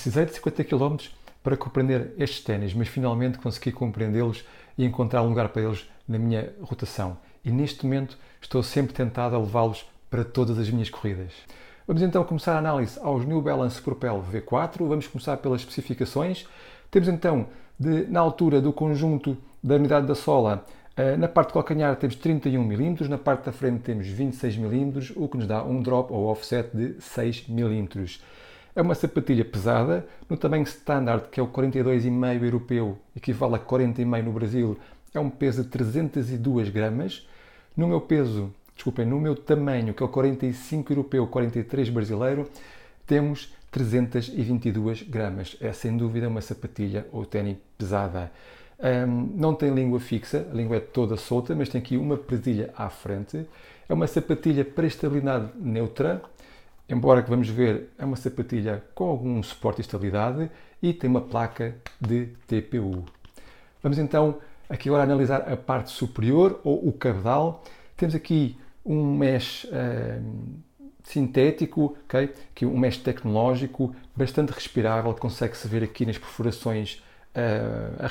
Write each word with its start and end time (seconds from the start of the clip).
Precisei 0.00 0.24
de 0.24 0.32
50 0.32 0.64
km 0.64 0.96
para 1.42 1.58
compreender 1.58 2.14
estes 2.16 2.42
ténis, 2.42 2.72
mas 2.72 2.88
finalmente 2.88 3.36
consegui 3.36 3.70
compreendê-los 3.70 4.46
e 4.78 4.86
encontrar 4.86 5.22
um 5.22 5.28
lugar 5.28 5.50
para 5.50 5.60
eles 5.60 5.90
na 6.08 6.18
minha 6.18 6.54
rotação. 6.62 7.18
E 7.44 7.50
neste 7.50 7.84
momento 7.84 8.16
estou 8.40 8.62
sempre 8.62 8.94
tentado 8.94 9.36
a 9.36 9.38
levá-los 9.38 9.84
para 10.08 10.24
todas 10.24 10.58
as 10.58 10.70
minhas 10.70 10.88
corridas. 10.88 11.34
Vamos 11.86 12.00
então 12.00 12.24
começar 12.24 12.54
a 12.54 12.58
análise 12.58 12.98
aos 13.02 13.26
New 13.26 13.42
Balance 13.42 13.78
Propel 13.82 14.24
V4. 14.32 14.88
Vamos 14.88 15.06
começar 15.06 15.36
pelas 15.36 15.60
especificações. 15.60 16.46
Temos 16.90 17.06
então, 17.06 17.48
de, 17.78 18.06
na 18.06 18.20
altura 18.20 18.58
do 18.58 18.72
conjunto 18.72 19.36
da 19.62 19.74
unidade 19.74 20.06
da 20.06 20.14
sola, 20.14 20.64
eh, 20.96 21.14
na 21.18 21.28
parte 21.28 21.48
de 21.48 21.52
calcanhar 21.52 21.94
temos 21.96 22.16
31 22.16 22.64
mm, 22.64 23.06
na 23.06 23.18
parte 23.18 23.44
da 23.44 23.52
frente 23.52 23.82
temos 23.82 24.06
26 24.06 24.56
mm, 24.56 25.12
o 25.16 25.28
que 25.28 25.36
nos 25.36 25.46
dá 25.46 25.62
um 25.62 25.82
drop 25.82 26.10
ou 26.10 26.24
offset 26.24 26.74
de 26.74 26.98
6 27.02 27.44
mm. 27.50 28.18
É 28.80 28.82
uma 28.82 28.94
sapatilha 28.94 29.44
pesada, 29.44 30.06
no 30.26 30.38
tamanho 30.38 30.62
standard, 30.62 31.28
que 31.28 31.38
é 31.38 31.42
o 31.42 31.46
42,5 31.46 32.42
europeu, 32.42 32.98
equivale 33.14 33.56
a 33.56 33.58
40,5 33.58 34.22
no 34.24 34.32
Brasil, 34.32 34.78
é 35.12 35.20
um 35.20 35.28
peso 35.28 35.64
de 35.64 35.68
302 35.68 36.70
gramas. 36.70 37.28
No 37.76 37.86
meu 37.86 38.00
peso, 38.00 38.50
desculpem, 38.74 39.04
no 39.04 39.20
meu 39.20 39.36
tamanho, 39.36 39.92
que 39.92 40.02
é 40.02 40.06
o 40.06 40.08
45 40.08 40.94
europeu, 40.94 41.26
43 41.26 41.90
brasileiro, 41.90 42.48
temos 43.06 43.52
322 43.70 45.02
gramas. 45.02 45.58
É 45.60 45.74
sem 45.74 45.94
dúvida 45.94 46.26
uma 46.26 46.40
sapatilha 46.40 47.06
ou 47.12 47.26
tênis 47.26 47.58
pesada. 47.76 48.32
Um, 48.78 49.34
não 49.36 49.54
tem 49.54 49.74
língua 49.74 50.00
fixa, 50.00 50.48
a 50.50 50.54
língua 50.54 50.78
é 50.78 50.80
toda 50.80 51.18
solta, 51.18 51.54
mas 51.54 51.68
tem 51.68 51.82
aqui 51.82 51.98
uma 51.98 52.16
presilha 52.16 52.72
à 52.74 52.88
frente. 52.88 53.46
É 53.86 53.92
uma 53.92 54.06
sapatilha 54.06 54.64
para 54.64 54.86
estabilidade 54.86 55.50
neutra, 55.56 56.22
embora 56.90 57.22
que 57.22 57.30
vamos 57.30 57.48
ver, 57.48 57.90
é 57.98 58.04
uma 58.04 58.16
sapatilha 58.16 58.82
com 58.94 59.04
algum 59.04 59.42
suporte 59.42 59.78
e 59.78 59.82
estabilidade 59.82 60.50
e 60.82 60.92
tem 60.92 61.08
uma 61.08 61.20
placa 61.20 61.76
de 62.00 62.26
TPU. 62.46 63.04
Vamos 63.82 63.98
então 63.98 64.38
aqui 64.68 64.88
agora 64.88 65.04
analisar 65.04 65.50
a 65.50 65.56
parte 65.56 65.90
superior 65.90 66.60
ou 66.64 66.86
o 66.88 66.92
cabedal. 66.92 67.62
Temos 67.96 68.14
aqui 68.14 68.56
um 68.84 69.16
mesh 69.16 69.66
sintético, 71.04 71.96
okay? 72.04 72.30
aqui 72.50 72.64
um 72.64 72.78
mesh 72.78 72.98
tecnológico 72.98 73.94
bastante 74.14 74.52
respirável, 74.52 75.12
consegue-se 75.14 75.66
ver 75.66 75.82
aqui 75.82 76.06
nas 76.06 76.18
perfurações 76.18 77.02
uh, 77.34 78.08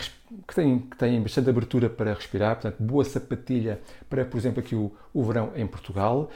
que, 0.48 0.56
tem, 0.56 0.80
que 0.80 0.98
tem 0.98 1.22
bastante 1.22 1.50
abertura 1.50 1.90
para 1.90 2.14
respirar, 2.14 2.56
portanto, 2.56 2.82
boa 2.82 3.04
sapatilha 3.06 3.80
para, 4.10 4.26
por 4.26 4.38
exemplo, 4.38 4.60
aqui 4.60 4.76
o, 4.76 4.92
o 5.14 5.24
verão 5.24 5.52
em 5.56 5.66
Portugal. 5.66 6.30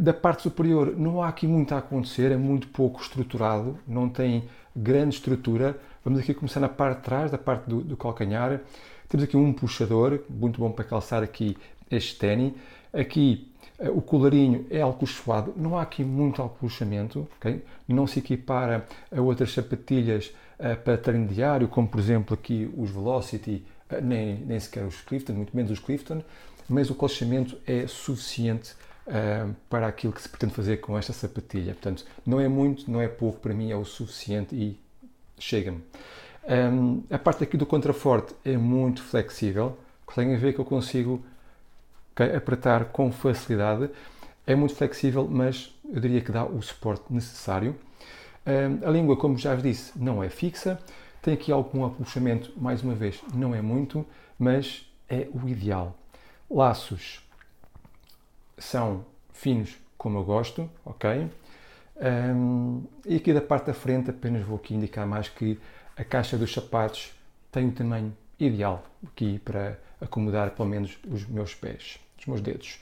Da 0.00 0.12
parte 0.12 0.42
superior 0.42 0.94
não 0.96 1.20
há 1.20 1.28
aqui 1.28 1.46
muito 1.46 1.74
a 1.74 1.78
acontecer, 1.78 2.30
é 2.30 2.36
muito 2.36 2.68
pouco 2.68 3.00
estruturado, 3.02 3.78
não 3.86 4.08
tem 4.08 4.44
grande 4.74 5.16
estrutura. 5.16 5.76
Vamos 6.04 6.20
aqui 6.20 6.32
começar 6.32 6.60
na 6.60 6.68
parte 6.68 6.98
de 6.98 7.04
trás, 7.04 7.30
da 7.30 7.38
parte 7.38 7.68
do, 7.68 7.80
do 7.82 7.96
calcanhar. 7.96 8.60
Temos 9.08 9.24
aqui 9.24 9.36
um 9.36 9.52
puxador, 9.52 10.20
muito 10.28 10.60
bom 10.60 10.70
para 10.70 10.84
calçar 10.84 11.22
aqui 11.22 11.56
este 11.90 12.16
ténis. 12.16 12.52
Aqui 12.92 13.50
uh, 13.78 13.90
o 13.90 14.00
colarinho 14.00 14.66
é 14.70 14.80
alcochoado, 14.80 15.52
não 15.56 15.76
há 15.76 15.82
aqui 15.82 16.04
muito 16.04 16.40
alcochamento, 16.40 17.26
okay? 17.36 17.62
não 17.86 18.06
se 18.06 18.18
equipara 18.18 18.86
a 19.10 19.20
outras 19.20 19.52
sapatilhas 19.52 20.32
uh, 20.58 20.76
para 20.82 20.96
treino 20.96 21.26
diário, 21.26 21.68
como 21.68 21.88
por 21.88 21.98
exemplo 22.00 22.34
aqui 22.34 22.70
os 22.76 22.90
Velocity, 22.90 23.64
uh, 23.90 24.00
nem, 24.02 24.36
nem 24.40 24.60
sequer 24.60 24.84
os 24.84 25.00
Clifton, 25.00 25.32
muito 25.34 25.56
menos 25.56 25.70
os 25.70 25.78
Clifton, 25.78 26.22
mas 26.68 26.90
o 26.90 26.94
colchamento 26.94 27.58
é 27.66 27.86
suficiente 27.86 28.74
uh, 29.08 29.54
para 29.68 29.86
aquilo 29.86 30.12
que 30.12 30.22
se 30.22 30.28
pretende 30.28 30.54
fazer 30.54 30.78
com 30.78 30.96
esta 30.96 31.12
sapatilha. 31.12 31.72
Portanto, 31.72 32.04
não 32.24 32.40
é 32.40 32.48
muito, 32.48 32.90
não 32.90 33.00
é 33.00 33.08
pouco, 33.08 33.40
para 33.40 33.54
mim 33.54 33.70
é 33.70 33.76
o 33.76 33.84
suficiente 33.84 34.54
e 34.54 34.78
chega-me. 35.38 35.82
Um, 36.48 37.02
a 37.10 37.18
parte 37.18 37.44
aqui 37.44 37.56
do 37.56 37.66
contraforte 37.66 38.34
é 38.44 38.56
muito 38.56 39.02
flexível, 39.02 39.76
conseguem 40.06 40.36
ver 40.36 40.54
que 40.54 40.58
eu 40.58 40.64
consigo 40.64 41.22
apertar 42.36 42.86
com 42.86 43.12
facilidade. 43.12 43.90
É 44.46 44.54
muito 44.54 44.74
flexível, 44.74 45.28
mas 45.30 45.74
eu 45.84 46.00
diria 46.00 46.22
que 46.22 46.32
dá 46.32 46.44
o 46.44 46.60
suporte 46.62 47.04
necessário. 47.10 47.76
A 48.82 48.90
língua, 48.90 49.14
como 49.14 49.36
já 49.36 49.52
vos 49.52 49.62
disse, 49.62 49.92
não 49.94 50.24
é 50.24 50.30
fixa, 50.30 50.80
tem 51.20 51.34
aqui 51.34 51.52
algum 51.52 51.84
apuxamento, 51.84 52.50
mais 52.56 52.82
uma 52.82 52.94
vez, 52.94 53.20
não 53.34 53.54
é 53.54 53.60
muito, 53.60 54.06
mas 54.38 54.90
é 55.06 55.28
o 55.34 55.46
ideal. 55.46 55.94
Laços 56.50 57.27
são 58.58 59.04
finos, 59.32 59.76
como 59.96 60.18
eu 60.18 60.24
gosto, 60.24 60.68
ok? 60.84 61.28
Um, 62.00 62.84
e 63.04 63.16
aqui 63.16 63.32
da 63.32 63.40
parte 63.40 63.66
da 63.66 63.74
frente 63.74 64.10
apenas 64.10 64.44
vou 64.44 64.56
aqui 64.56 64.74
indicar 64.74 65.06
mais 65.06 65.28
que 65.28 65.58
a 65.96 66.04
caixa 66.04 66.38
dos 66.38 66.52
sapatos 66.52 67.12
tem 67.50 67.64
o 67.64 67.68
um 67.68 67.70
tamanho 67.72 68.16
ideal 68.38 68.84
aqui 69.04 69.40
para 69.40 69.78
acomodar 70.00 70.50
pelo 70.52 70.68
menos 70.68 70.96
os 71.10 71.26
meus 71.26 71.54
pés, 71.54 71.98
os 72.18 72.26
meus 72.26 72.40
dedos. 72.40 72.80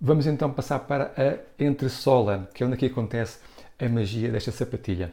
Vamos 0.00 0.26
então 0.26 0.52
passar 0.52 0.80
para 0.80 1.14
a 1.16 1.64
entressola, 1.64 2.50
que 2.52 2.62
é 2.62 2.66
onde 2.66 2.74
aqui 2.74 2.86
acontece 2.86 3.38
a 3.78 3.88
magia 3.88 4.30
desta 4.30 4.52
sapatilha. 4.52 5.12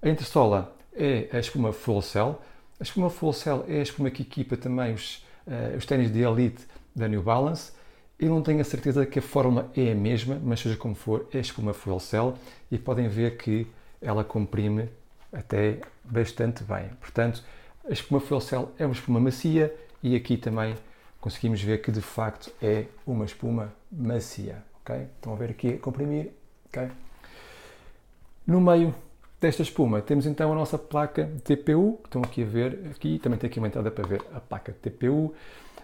A 0.00 0.08
entressola 0.08 0.76
é 0.94 1.28
a 1.32 1.38
espuma 1.38 1.72
Full 1.72 2.02
Cell. 2.02 2.40
A 2.78 2.82
espuma 2.82 3.10
Full 3.10 3.32
Cell 3.32 3.64
é 3.66 3.80
a 3.80 3.82
espuma 3.82 4.10
que 4.10 4.22
equipa 4.22 4.56
também 4.56 4.94
os, 4.94 5.24
uh, 5.46 5.76
os 5.76 5.84
ténis 5.84 6.12
de 6.12 6.20
elite 6.20 6.64
da 6.94 7.08
New 7.08 7.22
Balance. 7.22 7.72
Eu 8.18 8.30
não 8.30 8.42
tenho 8.42 8.60
a 8.60 8.64
certeza 8.64 9.06
que 9.06 9.20
a 9.20 9.22
fórmula 9.22 9.70
é 9.76 9.92
a 9.92 9.94
mesma, 9.94 10.40
mas 10.42 10.58
seja 10.58 10.76
como 10.76 10.96
for, 10.96 11.28
é 11.32 11.38
espuma 11.38 11.72
Full 11.72 12.00
Cell 12.00 12.34
e 12.68 12.76
podem 12.76 13.08
ver 13.08 13.36
que 13.36 13.64
ela 14.02 14.24
comprime 14.24 14.88
até 15.32 15.80
bastante 16.02 16.64
bem. 16.64 16.88
Portanto, 17.00 17.44
a 17.88 17.92
espuma 17.92 18.18
Full 18.18 18.40
Cell 18.40 18.72
é 18.76 18.84
uma 18.84 18.92
espuma 18.92 19.20
macia 19.20 19.72
e 20.02 20.16
aqui 20.16 20.36
também 20.36 20.74
conseguimos 21.20 21.62
ver 21.62 21.80
que 21.80 21.92
de 21.92 22.00
facto 22.00 22.52
é 22.60 22.86
uma 23.06 23.24
espuma 23.24 23.72
macia. 23.90 24.64
Okay? 24.82 25.06
Estão 25.16 25.32
a 25.32 25.36
ver 25.36 25.50
aqui 25.50 25.74
a 25.74 25.78
comprimir. 25.78 26.32
Okay? 26.70 26.88
No 28.44 28.60
meio 28.60 28.92
desta 29.40 29.62
espuma 29.62 30.00
temos 30.02 30.26
então 30.26 30.52
a 30.52 30.54
nossa 30.54 30.78
placa 30.78 31.30
TPU, 31.44 31.98
que 32.02 32.08
estão 32.08 32.22
aqui 32.22 32.42
a 32.42 32.46
ver, 32.46 32.90
aqui 32.90 33.18
também 33.18 33.38
tem 33.38 33.48
aqui 33.48 33.58
uma 33.58 33.68
entrada 33.68 33.90
para 33.90 34.06
ver 34.06 34.22
a 34.34 34.40
placa 34.40 34.72
TPU. 34.72 35.34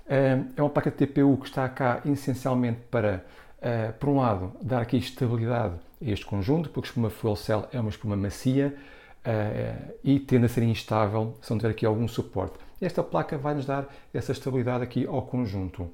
É 0.06 0.37
uma 0.59 0.69
placa 0.69 0.91
TPU 0.91 1.37
que 1.38 1.47
está 1.47 1.66
cá 1.69 2.03
essencialmente 2.04 2.81
para, 2.91 3.25
eh, 3.62 3.93
por 3.93 4.10
um 4.10 4.19
lado, 4.19 4.53
dar 4.60 4.82
aqui 4.82 4.98
estabilidade 4.98 5.75
a 6.04 6.10
este 6.10 6.26
conjunto, 6.26 6.69
porque 6.69 6.88
a 6.88 6.91
espuma 6.91 7.09
Fuel 7.09 7.37
Cell 7.37 7.66
é 7.72 7.81
uma 7.81 7.88
espuma 7.88 8.14
macia 8.14 8.76
eh, 9.25 9.75
e 10.04 10.20
tende 10.20 10.44
a 10.44 10.48
ser 10.48 10.62
instável 10.62 11.38
se 11.41 11.50
não 11.50 11.59
tiver 11.59 11.70
aqui 11.70 11.87
algum 11.87 12.06
suporte. 12.06 12.59
Esta 12.81 13.03
placa 13.03 13.38
vai 13.38 13.54
nos 13.54 13.64
dar 13.64 13.87
essa 14.12 14.32
estabilidade 14.32 14.84
aqui 14.84 15.06
ao 15.06 15.22
conjunto. 15.22 15.91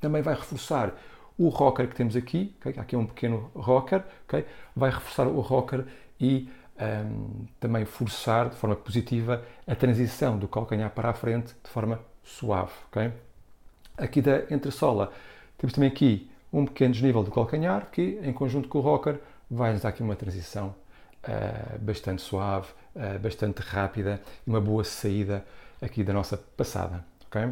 Também 0.00 0.22
vai 0.22 0.34
reforçar 0.34 0.94
o 1.36 1.48
rocker 1.48 1.88
que 1.88 1.96
temos 1.96 2.14
aqui, 2.14 2.54
okay? 2.60 2.74
aqui 2.80 2.94
é 2.94 2.98
um 2.98 3.06
pequeno 3.06 3.50
rocker, 3.54 4.04
okay? 4.28 4.44
vai 4.76 4.90
reforçar 4.90 5.26
o 5.26 5.40
rocker 5.40 5.84
e 6.20 6.48
um, 6.80 7.46
também 7.60 7.84
forçar 7.84 8.50
de 8.50 8.56
forma 8.56 8.76
positiva 8.76 9.44
a 9.66 9.74
transição 9.74 10.38
do 10.38 10.48
calcanhar 10.48 10.90
para 10.90 11.10
a 11.10 11.14
frente 11.14 11.54
de 11.62 11.70
forma 11.70 12.00
suave. 12.22 12.72
Okay? 12.90 13.12
Aqui 13.96 14.20
da 14.20 14.42
entressola 14.50 15.12
temos 15.58 15.72
também 15.72 15.88
aqui 15.88 16.30
um 16.52 16.64
pequeno 16.64 16.92
desnível 16.92 17.22
do 17.22 17.30
calcanhar 17.30 17.88
que, 17.90 18.18
em 18.22 18.32
conjunto 18.32 18.68
com 18.68 18.78
o 18.78 18.80
rocker, 18.80 19.20
vai 19.50 19.72
nos 19.72 19.82
dar 19.82 19.90
aqui 19.90 20.02
uma 20.02 20.16
transição 20.16 20.74
uh, 21.24 21.78
bastante 21.78 22.22
suave, 22.22 22.68
uh, 22.94 23.18
bastante 23.18 23.60
rápida 23.60 24.20
e 24.46 24.50
uma 24.50 24.60
boa 24.60 24.84
saída 24.84 25.44
aqui 25.80 26.02
da 26.02 26.12
nossa 26.12 26.36
passada. 26.36 27.04
Okay? 27.26 27.50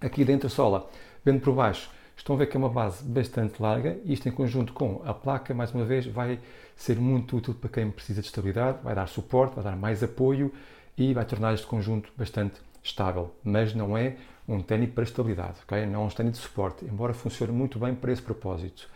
Aqui 0.00 0.24
da 0.24 0.32
entressola, 0.32 0.88
vendo 1.24 1.40
por 1.40 1.54
baixo, 1.54 1.90
Estão 2.22 2.36
a 2.36 2.38
ver 2.38 2.46
que 2.46 2.56
é 2.56 2.58
uma 2.58 2.68
base 2.68 3.02
bastante 3.02 3.60
larga 3.60 3.98
e 4.04 4.12
isto 4.12 4.28
em 4.28 4.30
conjunto 4.30 4.72
com 4.72 5.02
a 5.04 5.12
placa, 5.12 5.52
mais 5.52 5.74
uma 5.74 5.84
vez, 5.84 6.06
vai 6.06 6.38
ser 6.76 6.96
muito 6.96 7.36
útil 7.36 7.52
para 7.52 7.68
quem 7.68 7.90
precisa 7.90 8.20
de 8.20 8.28
estabilidade, 8.28 8.78
vai 8.80 8.94
dar 8.94 9.08
suporte, 9.08 9.56
vai 9.56 9.64
dar 9.64 9.74
mais 9.74 10.04
apoio 10.04 10.54
e 10.96 11.12
vai 11.12 11.24
tornar 11.24 11.52
este 11.52 11.66
conjunto 11.66 12.12
bastante 12.16 12.60
estável. 12.80 13.34
Mas 13.42 13.74
não 13.74 13.98
é 13.98 14.14
um 14.46 14.62
ténis 14.62 14.90
para 14.90 15.02
estabilidade, 15.02 15.58
ok? 15.64 15.84
não 15.84 16.02
é 16.02 16.06
um 16.06 16.08
ténis 16.10 16.34
de 16.34 16.38
suporte, 16.38 16.84
embora 16.84 17.12
funcione 17.12 17.50
muito 17.50 17.76
bem 17.76 17.92
para 17.92 18.12
esse 18.12 18.22
propósito. 18.22 18.88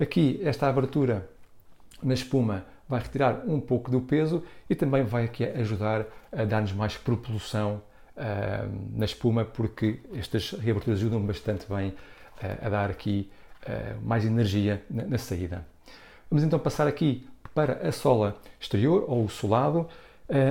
Aqui, 0.00 0.40
esta 0.42 0.66
abertura 0.66 1.28
na 2.02 2.14
espuma 2.14 2.64
vai 2.88 3.02
retirar 3.02 3.42
um 3.46 3.60
pouco 3.60 3.90
do 3.90 4.00
peso 4.00 4.42
e 4.70 4.74
também 4.74 5.04
vai 5.04 5.26
aqui 5.26 5.44
ajudar 5.44 6.06
a 6.32 6.46
dar-nos 6.46 6.72
mais 6.72 6.96
propulsão 6.96 7.82
uh, 8.16 8.98
na 8.98 9.04
espuma, 9.04 9.44
porque 9.44 10.00
estas 10.14 10.52
reaberturas 10.52 11.00
ajudam 11.00 11.20
bastante 11.20 11.66
bem 11.68 11.92
a 12.40 12.68
dar 12.68 12.90
aqui 12.90 13.30
mais 14.02 14.24
energia 14.24 14.82
na, 14.90 15.18
saída. 15.18 15.66
Vamos 16.30 16.44
então 16.44 16.58
passar 16.58 16.86
aqui 16.86 17.26
para 17.54 17.86
a 17.86 17.92
sola 17.92 18.36
exterior 18.60 19.04
ou 19.08 19.24
o 19.24 19.28
solado. 19.28 19.88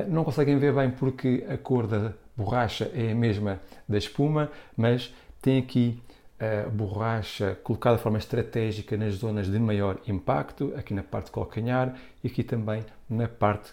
Não 0.08 0.24
conseguem 0.24 0.58
ver 0.58 0.74
bem 0.74 0.90
porque 0.90 1.46
a 1.50 1.58
cor 1.58 1.88
da 1.88 2.14
borracha 2.36 2.90
é 2.94 3.12
a 3.12 3.16
mesma 3.16 3.60
da 3.88 3.98
espuma, 3.98 4.50
mas 4.76 5.14
tem 5.42 5.60
aqui 5.60 6.02
a 6.40 6.70
borracha 6.70 7.58
colocada 7.64 7.98
de 7.98 8.04
forma 8.04 8.18
estratégica 8.18 8.98
nas 8.98 9.16
zonas 9.16 9.48
de 9.48 9.60
maior 9.60 10.00
impacto, 10.08 10.74
aqui 10.76 10.94
na 10.94 11.04
parte 11.04 11.28
de 11.28 11.32
calcanhar 11.32 11.96
e 12.24 12.28
aqui 12.28 12.44
também 12.44 12.84
na 13.10 13.28
parte 13.28 13.72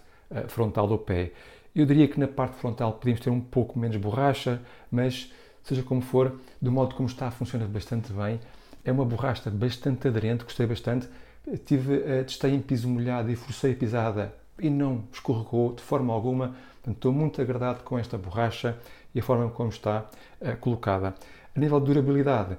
frontal 0.49 0.87
do 0.87 0.99
pé. 0.99 1.33
Eu 1.75 1.87
diria 1.87 2.07
que 2.09 2.19
na 2.19 2.29
parte 2.29 2.57
frontal 2.57 2.93
podemos 2.95 3.21
ter 3.21 3.31
um 3.31 3.41
pouco 3.41 3.79
menos 3.79 3.97
borracha, 3.97 4.61
mas 4.91 5.33
seja 5.63 5.83
como 5.83 6.01
for, 6.01 6.39
do 6.61 6.71
modo 6.71 6.95
como 6.95 7.09
está, 7.09 7.31
funciona 7.31 7.67
bastante 7.67 8.13
bem. 8.13 8.41
É 8.85 8.91
uma 8.91 9.05
borracha 9.05 9.51
bastante 9.51 10.09
aderente, 10.09 10.45
gostei 10.45 10.67
bastante. 10.67 11.09
Tive, 11.65 11.97
uh, 11.97 12.25
testei 12.25 12.55
em 12.55 12.61
piso 12.61 12.89
molhado 12.89 13.31
e 13.31 13.37
forcei 13.37 13.73
a 13.73 13.77
pisada 13.77 14.35
e 14.59 14.69
não 14.69 15.05
escorregou 15.13 15.75
de 15.75 15.83
forma 15.83 16.13
alguma. 16.13 16.49
Portanto, 16.75 16.97
estou 16.97 17.13
muito 17.13 17.41
agradado 17.41 17.83
com 17.83 17.99
esta 17.99 18.17
borracha 18.17 18.79
e 19.15 19.21
a 19.21 19.23
forma 19.23 19.51
como 19.51 19.71
está 19.71 20.07
uh, 20.41 20.57
colocada. 20.59 21.15
A 21.55 21.61
nível 21.61 21.81
de 21.81 21.87
durabilidade, 21.87 22.57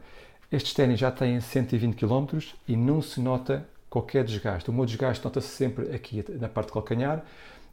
estes 0.51 0.73
ténis 0.73 0.99
já 0.99 1.11
têm 1.11 1.39
120 1.39 1.95
km 1.95 2.39
e 2.67 2.75
não 2.75 3.01
se 3.01 3.21
nota 3.21 3.65
qualquer 3.89 4.23
desgaste. 4.23 4.69
O 4.69 4.73
meu 4.73 4.85
desgaste 4.85 5.23
nota-se 5.23 5.47
sempre 5.47 5.93
aqui 5.95 6.23
na 6.39 6.49
parte 6.49 6.67
de 6.67 6.73
calcanhar. 6.73 7.19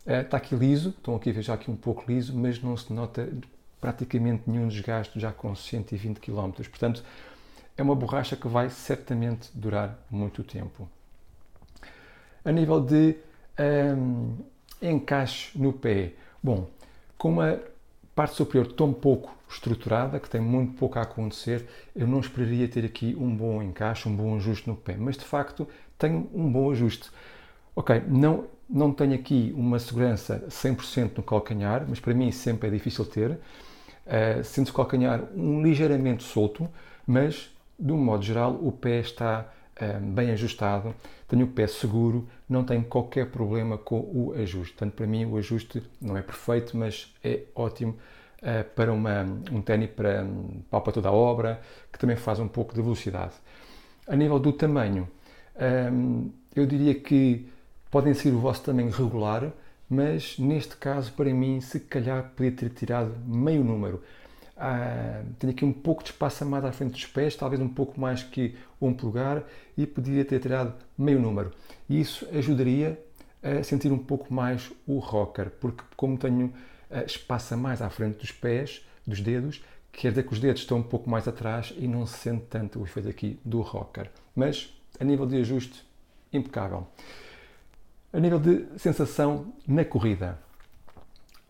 Uh, 0.07 0.23
está 0.23 0.37
aqui 0.37 0.55
liso, 0.55 0.91
estão 0.91 1.17
aqui 1.17 1.31
a 1.31 1.33
ver 1.33 1.43
já 1.43 1.55
aqui 1.55 1.71
um 1.71 1.77
pouco 1.77 2.05
liso, 2.09 2.37
mas 2.37 2.63
não 2.63 2.77
se 2.77 2.93
nota 2.93 3.29
praticamente 3.81 4.45
nenhum 4.47 4.69
desgaste 4.69 5.19
já 5.19 5.33
com 5.33 5.55
120 5.55 6.19
km. 6.19 6.51
Portanto, 6.69 7.03
é 7.77 7.83
uma 7.83 7.95
borracha 7.95 8.37
que 8.37 8.49
vai 8.49 8.69
certamente 8.71 9.51
durar 9.55 9.99
muito 10.11 10.43
tempo. 10.43 10.89
A 12.45 12.51
nível 12.51 12.81
de 12.81 13.17
um, 13.97 14.37
encaixe 14.81 15.57
no 15.59 15.73
pé, 15.73 16.13
bom, 16.43 16.69
com 17.17 17.31
uma 17.31 17.61
parte 18.15 18.35
superior 18.35 18.73
tão 18.73 18.93
pouco 18.93 19.37
estruturada, 19.49 20.19
que 20.19 20.29
tem 20.29 20.41
muito 20.41 20.75
pouco 20.75 20.99
a 20.99 21.03
acontecer, 21.03 21.67
eu 21.95 22.07
não 22.07 22.21
esperaria 22.21 22.69
ter 22.69 22.85
aqui 22.85 23.17
um 23.19 23.35
bom 23.35 23.63
encaixe, 23.63 24.09
um 24.09 24.15
bom 24.15 24.37
ajuste 24.37 24.69
no 24.69 24.77
pé, 24.77 24.97
mas 24.99 25.17
de 25.17 25.25
facto 25.25 25.67
tenho 25.97 26.29
um 26.35 26.51
bom 26.51 26.71
ajuste. 26.71 27.11
Ok, 27.75 28.03
não, 28.09 28.47
não 28.69 28.93
tenho 28.93 29.15
aqui 29.15 29.55
uma 29.57 29.79
segurança 29.79 30.45
100% 30.49 31.17
no 31.17 31.23
calcanhar, 31.23 31.85
mas 31.89 32.01
para 32.01 32.13
mim 32.13 32.31
sempre 32.33 32.69
é 32.69 32.71
difícil 32.73 33.05
ter. 33.05 33.39
Uh, 34.09 34.43
Sente-se 34.43 34.73
o 34.73 34.75
calcanhar 34.75 35.23
um 35.37 35.63
ligeiramente 35.63 36.25
solto, 36.25 36.67
mas 37.07 37.55
de 37.79 37.93
um 37.93 37.99
modo 37.99 38.25
geral 38.25 38.53
o 38.55 38.73
pé 38.73 39.01
está 39.01 39.47
uh, 39.81 40.01
bem 40.01 40.31
ajustado, 40.31 40.95
tenho 41.29 41.45
o 41.45 41.49
pé 41.49 41.67
seguro, 41.67 42.27
não 42.49 42.65
tenho 42.65 42.83
qualquer 42.85 43.31
problema 43.31 43.77
com 43.77 44.01
o 44.01 44.33
ajuste. 44.35 44.73
Portanto, 44.73 44.95
para 44.95 45.07
mim 45.07 45.27
o 45.27 45.37
ajuste 45.37 45.83
não 46.01 46.17
é 46.17 46.23
perfeito, 46.23 46.75
mas 46.75 47.15
é 47.23 47.43
ótimo 47.55 47.99
uh, 48.43 48.65
para 48.75 48.93
uma, 48.93 49.25
um 49.53 49.61
ténis 49.61 49.91
para, 49.91 50.27
para, 50.71 50.81
para 50.81 50.93
toda 50.93 51.11
a 51.11 51.13
obra, 51.13 51.61
que 51.93 51.99
também 51.99 52.17
faz 52.17 52.39
um 52.39 52.49
pouco 52.49 52.75
de 52.75 52.81
velocidade. 52.81 53.35
A 54.07 54.17
nível 54.17 54.39
do 54.39 54.55
tamanho, 54.55 55.07
um, 55.93 56.31
eu 56.57 56.65
diria 56.65 56.95
que 56.95 57.47
podem 57.91 58.15
ser 58.15 58.31
o 58.31 58.39
vosso 58.39 58.63
tamanho 58.63 58.91
regular, 58.91 59.53
mas 59.89 60.39
neste 60.39 60.77
caso, 60.77 61.13
para 61.13 61.33
mim, 61.33 61.61
se 61.61 61.81
calhar 61.81 62.33
podia 62.37 62.53
ter 62.53 62.71
tirado 62.71 63.15
meio 63.27 63.65
número. 63.65 64.03
Ah, 64.57 65.23
tenho 65.39 65.53
aqui 65.53 65.65
um 65.65 65.73
pouco 65.73 66.03
de 66.03 66.11
espaço 66.11 66.43
a 66.43 66.47
mais 66.47 66.65
à 66.65 66.73
frente 66.73 66.93
dos 66.93 67.07
pés, 67.07 67.37
talvez 67.37 67.63
um 67.63 67.69
pouco 67.69 68.01
mais 68.01 68.23
que 68.23 68.57
um 68.81 68.93
polegar, 68.93 69.45
e 69.77 69.87
podia 69.87 70.25
ter 70.25 70.41
tirado 70.41 70.75
meio 70.97 71.21
número. 71.21 71.53
Isso 71.89 72.27
ajudaria 72.33 72.99
a 73.43 73.63
sentir 73.63 73.93
um 73.93 73.99
pouco 73.99 74.35
mais 74.35 74.71
o 74.87 74.99
rocker, 74.99 75.51
porque 75.61 75.83
como 75.97 76.19
tenho 76.19 76.53
ah, 76.91 77.05
espaço 77.05 77.55
a 77.55 77.57
mais 77.57 77.81
à 77.81 77.89
frente 77.89 78.19
dos 78.19 78.33
pés, 78.33 78.85
dos 79.07 79.21
dedos, 79.21 79.63
quer 79.93 80.11
dizer 80.11 80.25
que 80.25 80.33
os 80.33 80.41
dedos 80.41 80.63
estão 80.63 80.79
um 80.79 80.83
pouco 80.83 81.09
mais 81.09 81.27
atrás 81.27 81.73
e 81.77 81.87
não 81.87 82.05
se 82.05 82.19
sente 82.19 82.45
tanto 82.51 82.81
o 82.81 82.85
efeito 82.85 83.09
aqui 83.09 83.39
do 83.45 83.61
rocker. 83.63 84.11
Mas 84.35 84.73
a 85.01 85.05
nível 85.05 85.27
de 85.27 85.37
ajuste, 85.37 85.85
impecável. 86.33 86.87
A 88.11 88.19
nível 88.19 88.41
de 88.41 88.67
sensação 88.79 89.53
na 89.67 89.85
corrida. 89.85 90.39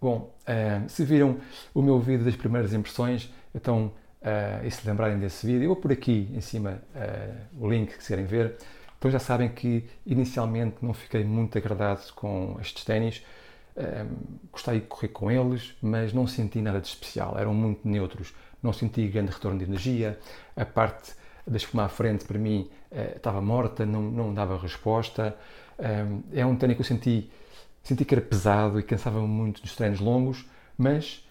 Bom, 0.00 0.34
uh, 0.43 0.88
se 0.88 1.05
viram 1.05 1.38
o 1.72 1.81
meu 1.81 2.00
vídeo 2.00 2.25
das 2.25 2.34
primeiras 2.34 2.75
impressões, 2.75 3.32
então, 3.55 3.93
uh, 4.22 4.66
e 4.66 4.70
se 4.70 4.84
lembrarem 4.84 5.20
desse 5.20 5.46
vídeo, 5.46 5.69
vou 5.69 5.76
por 5.76 5.93
aqui 5.93 6.28
em 6.34 6.40
cima 6.40 6.82
uh, 6.96 7.64
o 7.64 7.70
link 7.70 7.96
que 7.96 8.05
querem 8.05 8.25
ver. 8.25 8.56
Então 8.99 9.08
já 9.08 9.20
sabem 9.20 9.49
que 9.49 9.88
inicialmente 10.05 10.78
não 10.82 10.93
fiquei 10.93 11.22
muito 11.22 11.56
agradado 11.56 12.12
com 12.16 12.58
estes 12.61 12.84
ténis. 12.84 13.25
gostei 14.50 14.81
de 14.81 14.87
correr 14.87 15.08
com 15.08 15.31
eles, 15.31 15.76
mas 15.81 16.12
não 16.12 16.26
senti 16.26 16.61
nada 16.61 16.81
de 16.81 16.88
especial. 16.88 17.38
Eram 17.38 17.54
muito 17.54 17.87
neutros. 17.87 18.34
Não 18.61 18.72
senti 18.72 19.06
grande 19.06 19.31
retorno 19.31 19.56
de 19.56 19.64
energia. 19.64 20.19
A 20.56 20.64
parte 20.64 21.12
da 21.46 21.56
espuma 21.56 21.84
à 21.84 21.88
frente, 21.88 22.25
para 22.25 22.38
mim, 22.40 22.69
estava 23.14 23.40
morta, 23.40 23.87
não, 23.87 24.02
não 24.02 24.34
dava 24.34 24.58
resposta. 24.58 25.37
É 26.32 26.44
um 26.44 26.56
ténis 26.56 26.76
que 26.76 26.82
eu 26.82 26.86
senti 26.86 27.30
Senti 27.88 28.04
que 28.04 28.14
era 28.14 28.20
pesado 28.20 28.78
e 28.78 28.82
cansava 28.82 29.19
muito 29.22 29.62
nos 29.62 29.75
treinos 29.75 29.98
longos, 29.98 30.44
mas 30.76 31.26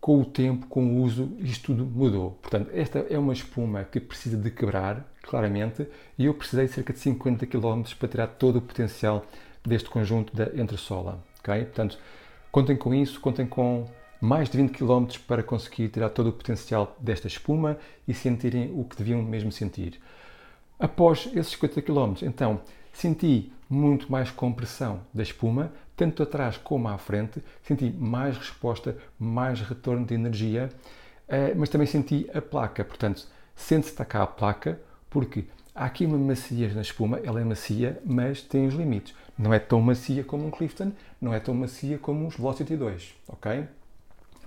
com 0.00 0.20
o 0.20 0.24
tempo, 0.24 0.66
com 0.66 0.84
o 0.84 1.02
uso, 1.02 1.30
isto 1.38 1.66
tudo 1.66 1.86
mudou. 1.86 2.32
Portanto, 2.42 2.72
esta 2.74 3.06
é 3.08 3.16
uma 3.16 3.32
espuma 3.32 3.84
que 3.84 4.00
precisa 4.00 4.36
de 4.36 4.50
quebrar, 4.50 5.06
claramente, 5.22 5.86
e 6.18 6.24
eu 6.24 6.34
precisei 6.34 6.66
de 6.66 6.72
cerca 6.72 6.92
de 6.92 6.98
50 6.98 7.46
km 7.46 7.82
para 7.96 8.08
tirar 8.08 8.26
todo 8.26 8.56
o 8.56 8.60
potencial 8.60 9.24
deste 9.64 9.88
conjunto 9.88 10.34
da 10.34 10.46
entressola. 10.60 11.22
Okay? 11.38 11.66
Portanto, 11.66 12.00
contem 12.50 12.76
com 12.76 12.92
isso, 12.92 13.20
contem 13.20 13.46
com 13.46 13.86
mais 14.20 14.50
de 14.50 14.56
20 14.56 14.72
km 14.72 15.06
para 15.24 15.40
conseguir 15.40 15.88
tirar 15.90 16.08
todo 16.08 16.30
o 16.30 16.32
potencial 16.32 16.96
desta 16.98 17.28
espuma 17.28 17.78
e 18.08 18.12
sentirem 18.12 18.72
o 18.74 18.84
que 18.84 18.96
deviam 18.96 19.22
mesmo 19.22 19.52
sentir. 19.52 20.00
Após 20.80 21.28
esses 21.32 21.52
50 21.52 21.80
km, 21.82 22.14
então, 22.22 22.60
senti 22.92 23.52
muito 23.68 24.10
mais 24.10 24.30
compressão 24.30 25.00
da 25.14 25.22
espuma, 25.22 25.72
tanto 25.96 26.22
atrás 26.22 26.56
como 26.56 26.88
à 26.88 26.98
frente, 26.98 27.42
senti 27.62 27.90
mais 27.90 28.36
resposta, 28.36 28.96
mais 29.18 29.60
retorno 29.60 30.04
de 30.04 30.14
energia, 30.14 30.70
eh, 31.28 31.54
mas 31.54 31.68
também 31.68 31.86
senti 31.86 32.28
a 32.34 32.42
placa, 32.42 32.84
portanto, 32.84 33.26
sente-se 33.54 33.94
cá 34.04 34.22
a 34.22 34.26
placa, 34.26 34.80
porque 35.08 35.44
há 35.74 35.84
aqui 35.84 36.04
uma 36.04 36.18
maciez 36.18 36.74
na 36.74 36.80
espuma, 36.80 37.20
ela 37.22 37.40
é 37.40 37.44
macia, 37.44 38.00
mas 38.04 38.42
tem 38.42 38.66
os 38.66 38.74
limites. 38.74 39.14
Não 39.38 39.54
é 39.54 39.58
tão 39.58 39.80
macia 39.80 40.24
como 40.24 40.46
um 40.46 40.50
Clifton, 40.50 40.92
não 41.20 41.32
é 41.32 41.38
tão 41.38 41.54
macia 41.54 41.98
como 41.98 42.26
os 42.26 42.36
Velocity 42.36 42.76
2, 42.76 43.14
ok? 43.28 43.66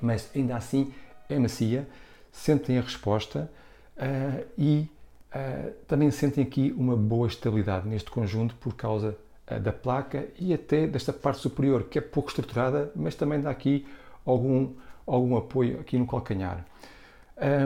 Mas 0.01 0.29
ainda 0.35 0.57
assim 0.57 0.93
é 1.29 1.39
macia, 1.39 1.87
sentem 2.31 2.77
a 2.77 2.81
resposta 2.81 3.49
uh, 3.97 4.45
e 4.57 4.89
Uh, 5.33 5.71
também 5.87 6.11
sentem 6.11 6.43
aqui 6.43 6.71
uma 6.77 6.95
boa 6.95 7.27
estabilidade 7.27 7.87
neste 7.87 8.11
conjunto 8.11 8.53
por 8.55 8.75
causa 8.75 9.17
uh, 9.49 9.59
da 9.59 9.73
placa 9.73 10.27
e 10.39 10.53
até 10.53 10.85
desta 10.85 11.11
parte 11.11 11.39
superior, 11.39 11.85
que 11.85 11.97
é 11.97 12.01
pouco 12.01 12.29
estruturada, 12.29 12.91
mas 12.95 13.15
também 13.15 13.41
dá 13.41 13.49
aqui 13.49 13.87
algum, 14.23 14.73
algum 15.07 15.35
apoio 15.35 15.79
aqui 15.79 15.97
no 15.97 16.05
calcanhar. 16.05 16.63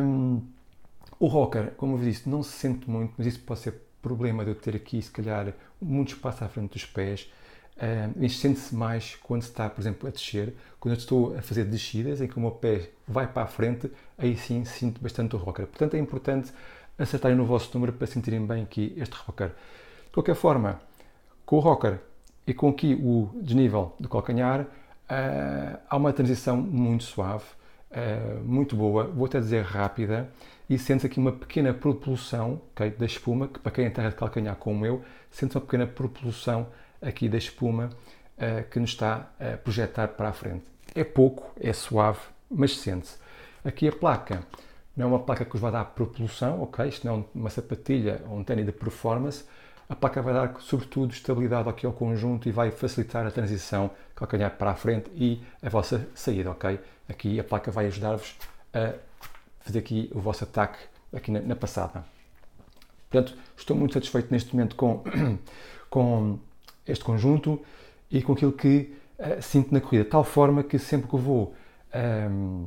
Um, 0.02 0.42
o 1.20 1.28
rocker, 1.28 1.72
como 1.76 1.98
eu 1.98 2.02
disse, 2.02 2.30
não 2.30 2.42
se 2.42 2.52
sente 2.52 2.90
muito, 2.90 3.14
mas 3.18 3.28
isso 3.28 3.40
pode 3.42 3.60
ser 3.60 3.74
problema 4.02 4.46
de 4.46 4.52
eu 4.52 4.56
ter 4.56 4.76
aqui, 4.76 5.02
se 5.02 5.12
calhar, 5.12 5.54
muito 5.82 6.14
espaço 6.14 6.46
à 6.46 6.48
frente 6.48 6.72
dos 6.72 6.86
pés. 6.86 7.30
Um, 7.78 8.24
isto 8.24 8.40
sente-se 8.40 8.74
mais 8.74 9.16
quando 9.16 9.42
se 9.42 9.50
está, 9.50 9.70
por 9.70 9.82
exemplo, 9.82 10.08
a 10.08 10.12
descer. 10.12 10.56
Quando 10.80 10.94
eu 10.94 10.98
estou 10.98 11.38
a 11.38 11.42
fazer 11.42 11.66
descidas, 11.66 12.22
em 12.22 12.28
que 12.28 12.38
o 12.38 12.40
meu 12.40 12.52
pé 12.52 12.92
vai 13.08 13.28
para 13.28 13.44
a 13.44 13.48
frente, 13.48 13.92
aí 14.18 14.38
sim 14.38 14.64
sinto 14.64 15.02
bastante 15.02 15.36
o 15.36 15.40
rocker. 15.40 15.68
Portanto, 15.68 15.96
é 15.96 16.00
importante 16.00 16.54
acertarem 16.98 17.38
no 17.38 17.46
vosso 17.46 17.70
número 17.74 17.94
para 17.94 18.08
sentirem 18.08 18.46
bem 18.46 18.64
aqui 18.64 18.94
este 18.98 19.16
rocker. 19.16 19.50
De 20.06 20.12
qualquer 20.12 20.36
forma, 20.36 20.80
com 21.46 21.58
o 21.58 21.60
rocker 21.60 22.00
e 22.46 22.54
com 22.54 22.70
aqui 22.70 22.94
o 22.96 23.30
desnível 23.42 23.96
do 24.00 24.10
calcanhar, 24.10 24.62
uh, 24.62 25.80
há 25.90 25.98
uma 25.98 26.12
transição 26.12 26.58
muito 26.58 27.04
suave, 27.04 27.46
uh, 27.92 28.44
muito 28.44 28.76
boa, 28.76 29.06
vou 29.06 29.26
até 29.26 29.40
dizer 29.40 29.64
rápida, 29.64 30.30
e 30.70 30.78
sente 30.78 31.06
aqui 31.06 31.20
uma 31.20 31.32
pequena 31.32 31.74
propulsão 31.74 32.62
okay, 32.72 32.90
da 32.90 33.06
espuma, 33.06 33.48
que 33.48 33.60
para 33.60 33.72
quem 33.72 33.86
é 33.86 33.90
terra 33.90 34.10
de 34.10 34.16
calcanhar 34.16 34.56
como 34.56 34.86
eu, 34.86 35.04
sente 35.30 35.56
uma 35.56 35.62
pequena 35.62 35.88
propulsão 35.88 36.68
aqui 37.02 37.30
da 37.30 37.38
espuma 37.38 37.90
uh, 38.38 38.70
que 38.70 38.80
nos 38.80 38.92
está 38.92 39.32
a 39.40 39.58
projetar 39.58 40.10
para 40.10 40.30
a 40.30 40.34
frente. 40.34 40.66
É 40.96 41.04
pouco, 41.04 41.52
é 41.60 41.72
suave, 41.74 42.20
mas 42.50 42.78
sente-se. 42.78 43.18
Aqui 43.64 43.88
a 43.88 43.92
placa 43.92 44.42
não 44.98 45.06
é 45.06 45.10
uma 45.10 45.20
placa 45.20 45.46
que 45.46 45.52
vos 45.52 45.62
vai 45.62 45.72
dar 45.72 45.86
propulsão, 45.86 46.64
ok? 46.64 46.88
Isto 46.88 47.06
não 47.06 47.20
é 47.20 47.38
uma 47.38 47.50
sapatilha 47.52 48.24
ou 48.28 48.38
um 48.40 48.44
ténis 48.44 48.66
de 48.66 48.72
performance. 48.72 49.46
A 49.88 49.96
placa 49.96 50.22
vai 50.24 50.34
dar, 50.34 50.60
sobretudo, 50.60 51.14
estabilidade 51.14 51.70
aqui 51.70 51.86
ao 51.86 51.94
conjunto 51.94 52.50
e 52.50 52.52
vai 52.52 52.72
facilitar 52.72 53.26
a 53.26 53.32
transição 53.32 53.92
calcanhar 54.16 54.58
para 54.58 54.72
a 54.72 54.76
frente 54.76 55.10
e 55.14 55.42
a 55.62 55.70
vossa 55.70 56.08
saída, 56.16 56.50
ok? 56.50 56.80
Aqui 57.08 57.40
a 57.40 57.44
placa 57.44 57.70
vai 57.70 57.86
ajudar-vos 57.86 58.36
a 58.74 58.96
fazer 59.60 59.80
aqui 59.80 60.12
o 60.16 60.20
vosso 60.20 60.44
ataque 60.44 60.80
aqui 61.14 61.30
na, 61.30 61.42
na, 61.42 61.56
passada. 61.56 62.04
Portanto, 63.10 63.38
estou 63.56 63.78
muito 63.78 63.94
satisfeito 63.94 64.30
neste 64.32 64.54
momento 64.54 64.76
com, 64.76 65.04
com 65.92 66.40
este 66.88 67.06
conjunto 67.06 67.62
e 68.10 68.22
com 68.24 68.34
aquilo 68.34 68.52
que 68.52 68.94
uh, 69.20 69.42
sinto 69.42 69.72
na 69.72 69.80
corrida, 69.80 70.04
de 70.06 70.10
tal 70.10 70.24
forma 70.24 70.64
que 70.64 70.80
sempre 70.80 71.08
que 71.08 71.14
eu 71.14 71.20
vou 71.20 71.54
um, 71.94 72.00
ehm, 72.00 72.66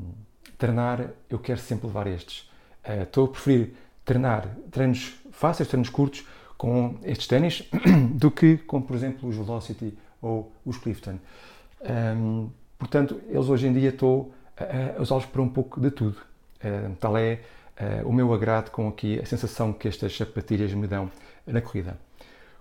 treinar, 0.61 1.11
eu 1.29 1.38
quero 1.38 1.59
sempre 1.59 1.87
levar 1.87 2.07
estes. 2.07 2.49
Uh, 2.87 3.02
estou 3.02 3.25
a 3.25 3.29
preferir 3.29 3.73
treinar 4.05 4.49
treinos 4.71 5.14
fáceis, 5.33 5.69
treinos 5.69 5.88
curtos 5.88 6.26
com 6.57 6.99
estes 7.02 7.26
ténis, 7.26 7.69
do 8.12 8.31
que 8.31 8.59
com, 8.59 8.83
por 8.83 8.95
exemplo, 8.95 9.29
os 9.29 9.37
Velocity 9.37 9.97
ou 10.21 10.52
os 10.64 10.76
Clifton. 10.76 11.19
Um, 11.81 12.50
portanto, 12.79 13.21
eles 13.29 13.49
hoje 13.49 13.67
em 13.67 13.73
dia 13.73 13.88
estou 13.88 14.35
a, 14.57 14.99
a 14.99 15.02
usá-los 15.02 15.25
para 15.25 15.40
um 15.40 15.49
pouco 15.49 15.81
de 15.81 15.90
tudo. 15.90 16.19
Um, 16.62 16.95
tal 16.97 17.17
é 17.17 17.40
uh, 17.81 18.07
o 18.07 18.12
meu 18.12 18.33
agrado 18.35 18.71
com 18.71 18.88
aqui 18.88 19.19
a 19.19 19.25
sensação 19.25 19.73
que 19.73 19.88
estas 19.88 20.14
sapatilhas 20.14 20.75
me 20.75 20.87
dão 20.87 21.11
na 21.47 21.62
corrida. 21.62 21.97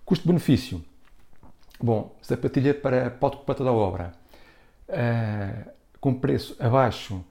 Custo-benefício. 0.06 0.82
Bom, 1.82 2.16
sapatilha 2.22 2.74
para, 2.74 3.10
para 3.12 3.56
toda 3.56 3.70
a 3.70 3.74
obra. 3.74 4.14
Uh, 4.88 5.70
com 6.00 6.14
preço 6.14 6.56
abaixo 6.58 7.22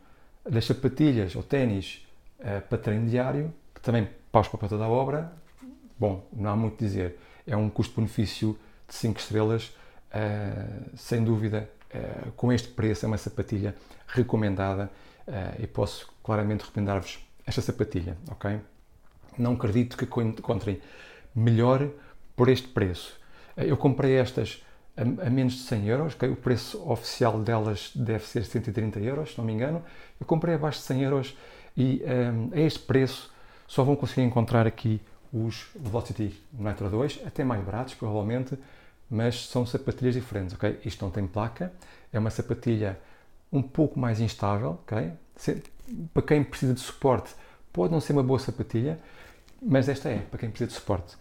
das 0.49 0.65
sapatilhas 0.65 1.35
ou 1.37 1.43
ténis 1.43 2.07
uh, 2.41 2.61
para 2.69 2.79
treino 2.79 3.09
diário, 3.09 3.53
que 3.75 3.81
também 3.81 4.09
para 4.59 4.69
toda 4.69 4.85
a 4.85 4.89
obra. 4.89 5.33
Bom, 5.99 6.27
não 6.33 6.51
há 6.51 6.57
muito 6.57 6.83
a 6.83 6.87
dizer. 6.87 7.19
É 7.47 7.57
um 7.57 7.69
custo-benefício 7.69 8.59
de 8.87 8.95
5 8.95 9.19
estrelas, 9.21 9.75
uh, 10.13 10.97
sem 10.97 11.23
dúvida. 11.23 11.69
com 12.37 12.53
este 12.53 12.69
preço, 12.69 13.07
é 13.07 13.09
uma 13.09 13.17
sapatilha 13.17 13.75
recomendada 14.07 14.91
e 15.59 15.67
posso 15.67 16.07
claramente 16.23 16.63
recomendar-vos 16.63 17.19
esta 17.47 17.63
sapatilha, 17.63 18.15
ok? 18.31 18.61
Não 19.39 19.55
acredito 19.55 19.97
que 19.97 20.05
encontrem 20.05 20.83
melhor 21.35 21.89
por 22.37 22.51
este 22.51 22.69
preço. 22.69 23.19
Eu 23.57 23.77
comprei 23.79 24.17
estas 24.17 24.63
a, 24.99 25.27
a 25.27 25.31
menos 25.31 25.55
de 25.55 25.61
100 25.61 25.87
euros, 25.87 26.17
o 26.21 26.37
preço 26.37 26.91
oficial 26.91 27.41
delas 27.41 27.93
deve 27.95 28.27
ser 28.27 28.45
130 28.45 28.99
euros, 29.01 29.33
se 29.33 29.39
não 29.39 29.45
me 29.45 29.53
engano. 29.53 29.83
Eu 30.21 30.27
comprei 30.27 30.55
abaixo 30.55 30.81
de 30.81 30.85
100 30.87 31.03
euros 31.03 31.37
e 31.77 32.03
um, 32.05 32.51
a 32.53 32.61
este 32.61 32.81
preço 32.81 33.33
só 33.67 33.85
vão 33.85 33.95
conseguir 33.95 34.23
encontrar 34.23 34.67
aqui 34.67 35.01
os 35.33 35.69
Velocity 35.79 36.43
Nitro 36.53 36.89
2, 36.89 37.21
até 37.27 37.45
mais 37.45 37.63
baratos 37.63 37.95
provavelmente, 37.95 38.59
mas 39.11 39.47
são 39.47 39.65
sapatilhas 39.65 40.15
diferentes, 40.15 40.55
ok? 40.55 40.81
Isto 40.85 41.05
não 41.05 41.11
tem 41.11 41.27
placa, 41.27 41.73
é 42.13 42.19
uma 42.19 42.31
sapatilha 42.31 42.99
um 43.53 43.63
pouco 43.63 43.99
mais 43.99 44.21
instável, 44.21 44.81
ok? 44.83 45.13
Para 46.13 46.23
quem 46.23 46.43
precisa 46.43 46.75
de 46.75 46.81
suporte, 46.81 47.35
pode 47.73 47.93
não 47.93 48.01
ser 48.01 48.13
uma 48.13 48.23
boa 48.23 48.39
sapatilha, 48.39 48.99
mas 49.63 49.89
esta 49.89 50.09
é, 50.09 50.19
para 50.19 50.39
quem 50.39 50.51
precisa 50.51 50.69
de 50.69 50.75
suporte. 50.75 51.17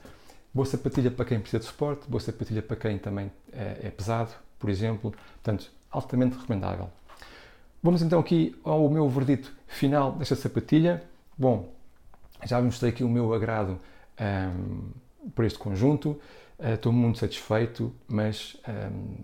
Boa 0.53 0.65
sapatilha 0.65 1.11
para 1.11 1.25
quem 1.25 1.39
precisa 1.39 1.59
de 1.59 1.65
suporte, 1.65 2.09
boa 2.09 2.19
sapatilha 2.19 2.61
para 2.61 2.75
quem 2.75 2.97
também 2.97 3.31
é, 3.51 3.87
é 3.87 3.89
pesado, 3.91 4.31
por 4.57 4.69
exemplo. 4.69 5.13
Portanto, 5.35 5.71
altamente 5.91 6.37
recomendável. 6.37 6.89
Vamos 7.81 8.01
então 8.01 8.19
aqui 8.19 8.55
ao 8.63 8.89
meu 8.89 9.07
verdito 9.07 9.55
final 9.67 10.13
desta 10.13 10.35
sapatilha. 10.35 11.03
Bom, 11.37 11.71
já 12.45 12.61
mostrei 12.61 12.91
aqui 12.91 13.03
o 13.03 13.09
meu 13.09 13.33
agrado 13.33 13.79
um, 14.19 14.89
por 15.35 15.45
este 15.45 15.59
conjunto. 15.59 16.19
Uh, 16.59 16.73
estou 16.73 16.91
muito 16.91 17.19
satisfeito, 17.19 17.93
mas 18.07 18.57
um, 18.67 19.15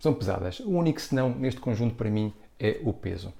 são 0.00 0.14
pesadas. 0.14 0.60
O 0.60 0.70
único 0.70 1.00
senão 1.00 1.30
neste 1.30 1.60
conjunto 1.60 1.94
para 1.94 2.10
mim 2.10 2.32
é 2.58 2.80
o 2.82 2.92
peso. 2.92 3.32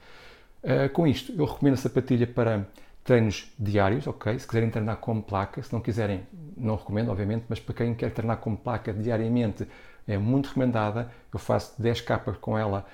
Uh, 0.62 0.88
com 0.92 1.06
isto, 1.06 1.32
eu 1.32 1.44
recomendo 1.44 1.74
a 1.74 1.78
sapatilha 1.78 2.26
para 2.26 2.66
treinos 3.08 3.50
diários, 3.58 4.06
ok? 4.06 4.38
Se 4.38 4.46
quiserem 4.46 4.68
treinar 4.68 4.98
com 4.98 5.18
placa, 5.22 5.62
se 5.62 5.72
não 5.72 5.80
quiserem, 5.80 6.26
não 6.54 6.76
recomendo, 6.76 7.10
obviamente, 7.10 7.46
mas 7.48 7.58
para 7.58 7.74
quem 7.74 7.94
quer 7.94 8.10
treinar 8.10 8.36
com 8.36 8.54
placa 8.54 8.92
diariamente, 8.92 9.66
é 10.06 10.18
muito 10.18 10.48
recomendada. 10.48 11.10
Eu 11.32 11.38
faço 11.38 11.80
10 11.80 12.02
capas 12.02 12.36
com 12.36 12.58
ela 12.58 12.84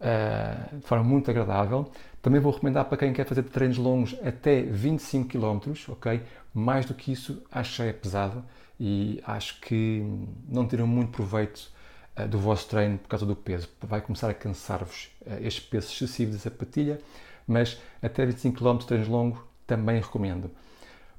uh, 0.00 0.78
de 0.78 0.86
forma 0.86 1.04
muito 1.04 1.30
agradável. 1.30 1.92
Também 2.22 2.40
vou 2.40 2.54
recomendar 2.54 2.86
para 2.86 2.96
quem 2.96 3.12
quer 3.12 3.26
fazer 3.26 3.42
treinos 3.42 3.76
longos 3.76 4.16
até 4.24 4.62
25 4.62 5.28
km, 5.28 5.74
ok? 5.88 6.22
Mais 6.54 6.86
do 6.86 6.94
que 6.94 7.12
isso, 7.12 7.42
acho 7.52 7.82
que 7.82 7.82
é 7.82 7.92
pesado 7.92 8.42
e 8.78 9.22
acho 9.26 9.60
que 9.60 10.02
não 10.48 10.66
terão 10.66 10.86
muito 10.86 11.12
proveito 11.12 11.70
uh, 12.18 12.26
do 12.26 12.38
vosso 12.38 12.66
treino 12.66 12.96
por 12.96 13.08
causa 13.08 13.26
do 13.26 13.36
peso. 13.36 13.68
Vai 13.82 14.00
começar 14.00 14.30
a 14.30 14.34
cansar-vos 14.34 15.10
uh, 15.26 15.36
este 15.42 15.60
peso 15.60 15.92
excessivo 15.92 16.32
da 16.32 16.38
sapatilha, 16.38 16.98
mas 17.46 17.78
até 18.00 18.24
25 18.24 18.56
km 18.56 18.78
treinos 18.86 19.06
longos 19.06 19.49
também 19.70 20.00
recomendo. 20.00 20.50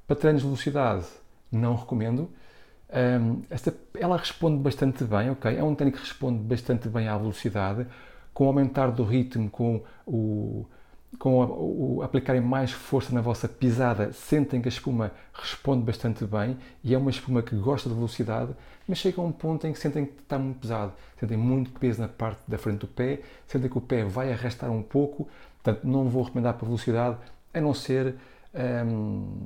Para 0.06 0.14
treinos 0.14 0.42
de 0.42 0.46
velocidade, 0.46 1.06
não 1.50 1.74
recomendo. 1.74 2.28
Um, 2.92 3.42
esta, 3.48 3.74
ela 3.98 4.18
responde 4.18 4.62
bastante 4.62 5.04
bem, 5.04 5.30
ok? 5.30 5.56
É 5.56 5.64
um 5.64 5.74
treino 5.74 5.96
que 5.96 6.02
responde 6.02 6.40
bastante 6.40 6.86
bem 6.90 7.08
à 7.08 7.16
velocidade, 7.16 7.86
com 8.34 8.44
o 8.44 8.48
aumentar 8.48 8.90
do 8.90 9.04
ritmo, 9.04 9.48
com 9.48 9.82
o, 10.06 10.66
com 11.18 11.40
o, 11.40 11.96
o 11.96 12.02
aplicarem 12.02 12.42
mais 12.42 12.72
força 12.72 13.14
na 13.14 13.22
vossa 13.22 13.48
pisada, 13.48 14.12
sentem 14.12 14.60
que 14.60 14.68
a 14.68 14.70
espuma 14.70 15.12
responde 15.32 15.82
bastante 15.82 16.26
bem 16.26 16.58
e 16.84 16.94
é 16.94 16.98
uma 16.98 17.10
espuma 17.10 17.40
que 17.42 17.56
gosta 17.56 17.88
de 17.88 17.94
velocidade, 17.94 18.52
mas 18.86 18.98
chega 18.98 19.18
a 19.18 19.24
um 19.24 19.32
ponto 19.32 19.66
em 19.66 19.72
que 19.72 19.78
sentem 19.78 20.04
que 20.04 20.20
está 20.20 20.38
muito 20.38 20.58
pesado, 20.58 20.92
sentem 21.18 21.38
muito 21.38 21.70
peso 21.80 22.02
na 22.02 22.08
parte 22.08 22.42
da 22.46 22.58
frente 22.58 22.80
do 22.80 22.86
pé, 22.86 23.20
sentem 23.46 23.70
que 23.70 23.78
o 23.78 23.80
pé 23.80 24.04
vai 24.04 24.30
arrastar 24.30 24.70
um 24.70 24.82
pouco, 24.82 25.26
portanto 25.62 25.86
não 25.86 26.06
vou 26.10 26.24
recomendar 26.24 26.52
para 26.52 26.66
velocidade, 26.66 27.16
a 27.54 27.60
não 27.60 27.72
ser 27.72 28.14
um, 28.54 29.42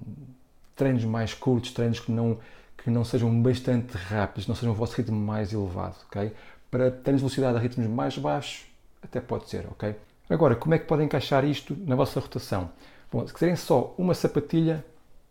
treinos 0.74 1.04
mais 1.04 1.34
curtos, 1.34 1.72
treinos 1.72 2.00
que 2.00 2.10
não, 2.12 2.38
que 2.76 2.90
não 2.90 3.04
sejam 3.04 3.42
bastante 3.42 3.96
rápidos, 3.96 4.46
não 4.46 4.54
sejam 4.54 4.72
o 4.72 4.74
vosso 4.74 4.96
ritmo 4.96 5.18
mais 5.18 5.52
elevado, 5.52 5.96
ok? 6.06 6.32
Para 6.70 6.90
treinos 6.90 7.20
de 7.20 7.24
velocidade 7.24 7.56
a 7.56 7.60
ritmos 7.60 7.86
mais 7.88 8.18
baixos, 8.18 8.66
até 9.02 9.20
pode 9.20 9.48
ser, 9.48 9.66
ok? 9.70 9.94
Agora, 10.28 10.56
como 10.56 10.74
é 10.74 10.78
que 10.78 10.86
podem 10.86 11.06
encaixar 11.06 11.44
isto 11.44 11.76
na 11.86 11.94
vossa 11.94 12.18
rotação? 12.18 12.70
Bom, 13.10 13.26
se 13.26 13.32
quiserem 13.32 13.56
só 13.56 13.94
uma 13.96 14.14
sapatilha 14.14 14.84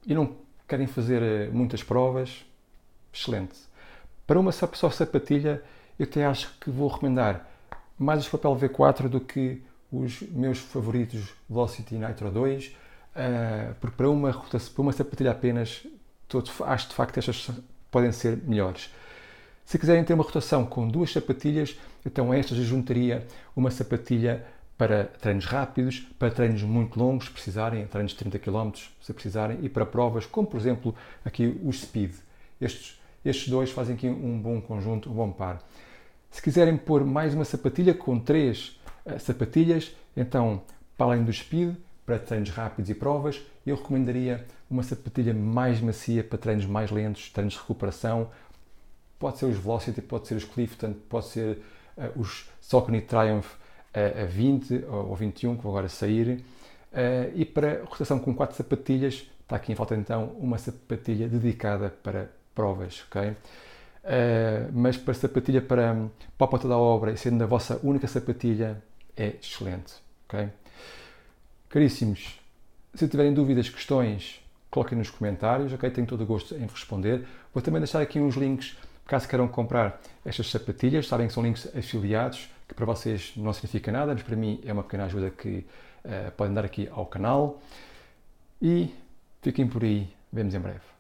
e 0.06 0.14
não 0.14 0.36
querem 0.68 0.88
fazer 0.88 1.22
eh, 1.22 1.50
muitas 1.52 1.84
provas, 1.84 2.46
excelente. 3.14 3.56
Para 4.26 4.40
uma 4.40 4.52
só 4.52 4.90
sapatilha, 4.90 5.62
eu 6.00 6.06
até 6.06 6.26
acho 6.26 6.58
que 6.60 6.70
vou 6.70 6.88
recomendar 6.88 7.48
mais 7.98 8.26
o 8.26 8.32
papel 8.32 8.56
V4 8.56 9.08
do 9.08 9.20
que 9.20 9.62
os 9.92 10.22
meus 10.22 10.60
favoritos 10.60 11.34
Velocity 11.50 11.96
Nitro 11.96 12.32
2, 12.32 12.76
Uh, 13.16 13.74
porque 13.80 13.96
para 13.96 14.10
uma, 14.10 14.34
para 14.34 14.82
uma 14.82 14.92
sapatilha 14.92 15.32
apenas, 15.32 15.88
todos, 16.28 16.52
acho 16.62 16.90
de 16.90 16.96
facto 16.96 17.18
estas 17.18 17.50
podem 17.90 18.12
ser 18.12 18.38
melhores. 18.44 18.94
Se 19.64 19.80
quiserem 19.80 20.04
ter 20.04 20.14
uma 20.14 20.24
rotação 20.24 20.66
com 20.66 20.88
duas 20.88 21.12
sapatilhas, 21.12 21.78
então 22.06 22.34
estas 22.34 22.58
eu 22.58 22.66
juntaria 22.66 23.26
uma 23.56 23.72
sapatilha 23.72 24.46
para 24.78 25.06
treinos 25.06 25.46
rápidos, 25.46 26.02
para 26.20 26.30
treinos 26.30 26.62
muito 26.62 27.00
longos, 27.00 27.26
se 27.26 27.32
precisarem, 27.32 27.88
treinos 27.88 28.12
de 28.12 28.18
30 28.18 28.40
km, 28.40 28.72
se 29.02 29.14
precisarem, 29.14 29.60
e 29.64 29.70
para 29.70 29.86
provas, 29.86 30.26
como 30.26 30.48
por 30.48 30.60
exemplo 30.60 30.94
aqui 31.24 31.60
os 31.64 31.82
Speed. 31.82 32.14
Estes, 32.60 33.00
estes 33.24 33.48
dois 33.48 33.72
fazem 33.72 33.96
aqui 33.96 34.08
um 34.08 34.40
bom 34.40 34.60
conjunto, 34.62 35.10
um 35.10 35.14
bom 35.14 35.32
par. 35.32 35.64
Se 36.30 36.42
quiserem 36.42 36.76
pôr 36.76 37.06
mais 37.06 37.34
uma 37.34 37.46
sapatilha 37.46 37.94
com 37.94 38.20
três 38.20 38.80
uh, 39.06 39.18
sapatilhas, 39.20 39.96
então, 40.16 40.62
para 40.98 41.08
além 41.08 41.24
do 41.24 41.32
Speed, 41.32 41.76
para 42.06 42.20
treinos 42.20 42.50
rápidos 42.50 42.90
e 42.90 42.96
provas, 42.96 43.42
eu 43.66 43.76
recomendaria 43.76 44.46
uma 44.70 44.84
sapatilha 44.84 45.34
mais 45.34 45.82
macia 45.82 46.24
para 46.24 46.38
treinos 46.38 46.66
mais 46.66 46.92
lentos, 46.92 47.30
treinos 47.32 47.54
de 47.54 47.60
recuperação. 47.60 48.30
Pode 49.18 49.40
ser 49.40 49.46
os 49.46 49.58
Velocity, 49.58 50.02
pode 50.02 50.28
ser 50.28 50.36
os 50.36 50.44
Clifton, 50.44 50.94
pode 51.10 51.28
ser 51.28 51.58
uh, 51.98 52.20
os 52.20 52.50
Saucony 52.62 53.02
Triumph 53.02 53.54
uh, 53.54 54.24
a 54.24 54.26
20 54.26 54.86
ou 54.88 55.16
21, 55.16 55.56
que 55.56 55.64
vão 55.64 55.72
agora 55.72 55.90
sair. 55.90 56.44
Uh, 56.92 57.32
e 57.34 57.44
para 57.44 57.84
rotação 57.86 58.20
com 58.20 58.34
quatro 58.34 58.56
sapatilhas, 58.56 59.30
está 59.42 59.56
aqui 59.56 59.72
em 59.72 59.76
falta 59.76 59.96
então 59.96 60.36
uma 60.40 60.58
sapatilha 60.58 61.28
dedicada 61.28 61.90
para 62.04 62.30
provas, 62.54 63.04
ok? 63.08 63.30
Uh, 63.30 63.36
mas 64.72 64.96
para 64.96 65.14
sapatilha 65.16 65.62
para, 65.62 66.08
para 66.38 66.58
a 66.58 66.68
da 66.68 66.78
obra 66.78 67.12
e 67.12 67.18
sendo 67.18 67.44
a 67.44 67.48
vossa 67.48 67.80
única 67.84 68.08
sapatilha, 68.08 68.82
é 69.18 69.36
excelente, 69.42 69.94
ok? 70.28 70.50
Caríssimos, 71.76 72.40
se 72.94 73.06
tiverem 73.06 73.34
dúvidas, 73.34 73.68
questões, 73.68 74.42
coloquem 74.72 74.98
nos 74.98 75.10
comentários, 75.10 75.74
ok? 75.74 75.90
Tenho 75.90 76.08
todo 76.08 76.22
o 76.22 76.26
gosto 76.26 76.56
em 76.56 76.66
responder. 76.66 77.28
Vou 77.54 77.62
também 77.62 77.82
deixar 77.82 78.00
aqui 78.02 78.18
uns 78.18 78.36
links, 78.36 78.78
caso 79.06 79.28
queiram 79.28 79.46
comprar 79.46 80.02
estas 80.24 80.50
sapatilhas, 80.50 81.06
sabem 81.06 81.28
que 81.28 81.34
são 81.34 81.44
links 81.44 81.68
afiliados, 81.76 82.50
que 82.66 82.74
para 82.74 82.86
vocês 82.86 83.34
não 83.36 83.52
significa 83.52 83.92
nada, 83.92 84.14
mas 84.14 84.24
para 84.24 84.38
mim 84.38 84.62
é 84.64 84.72
uma 84.72 84.84
pequena 84.84 85.04
ajuda 85.04 85.30
que 85.30 85.66
uh, 86.06 86.32
podem 86.38 86.54
dar 86.54 86.64
aqui 86.64 86.88
ao 86.90 87.06
canal. 87.08 87.62
E 88.62 88.96
fiquem 89.42 89.68
por 89.68 89.84
aí, 89.84 90.08
vemos 90.32 90.56
em 90.56 90.60
breve. 90.62 90.95